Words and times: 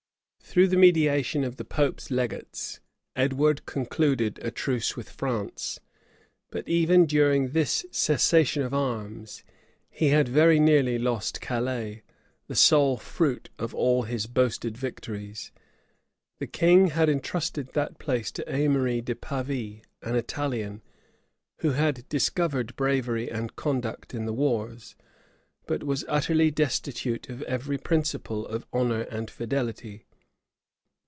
{1348.} 0.53 0.69
Through 0.69 0.75
the 0.75 0.85
mediation 1.15 1.43
of 1.45 1.55
the 1.55 1.63
pope's 1.63 2.11
legates, 2.11 2.81
Edward 3.15 3.65
concluded 3.65 4.37
a 4.41 4.51
truce 4.51 4.97
with 4.97 5.07
France; 5.09 5.79
but 6.51 6.67
even 6.67 7.05
during 7.05 7.51
this 7.51 7.85
cessation 7.89 8.61
of 8.61 8.73
arms, 8.73 9.45
he 9.89 10.09
had 10.09 10.27
very 10.27 10.59
nearly 10.59 10.99
lost 10.99 11.39
Calais, 11.39 12.03
the 12.47 12.55
sole 12.55 12.97
fruit 12.97 13.49
of 13.57 13.73
all 13.73 14.01
his 14.03 14.25
boasted 14.27 14.75
victories. 14.77 15.53
The 16.39 16.47
king 16.47 16.87
had 16.87 17.07
intrusted 17.07 17.69
that 17.71 17.97
place 17.97 18.29
to 18.33 18.43
Aimery 18.51 18.99
de 18.99 19.15
Pavie, 19.15 19.83
an 20.01 20.17
Italian, 20.17 20.81
who 21.59 21.69
had 21.69 22.09
discovered 22.09 22.75
bravery 22.75 23.31
and 23.31 23.55
conduct 23.55 24.13
in 24.13 24.25
the 24.25 24.33
wars, 24.33 24.97
but 25.65 25.83
was 25.85 26.03
utterly 26.09 26.51
destitute 26.51 27.29
of 27.29 27.41
every 27.43 27.77
principle 27.77 28.45
of 28.45 28.65
honor 28.73 29.03
and 29.03 29.31
fidelity. 29.31 30.03